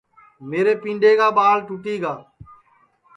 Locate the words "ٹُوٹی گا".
1.67-2.13